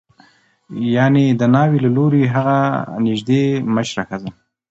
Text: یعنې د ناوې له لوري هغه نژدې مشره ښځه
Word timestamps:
یعنې 0.95 1.23
د 1.39 1.41
ناوې 1.53 1.79
له 1.85 1.89
لوري 1.97 2.23
هغه 2.35 2.59
نژدې 3.05 3.43
مشره 3.75 4.03
ښځه 4.09 4.29